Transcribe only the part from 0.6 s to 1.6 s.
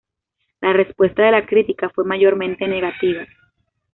La respuesta de la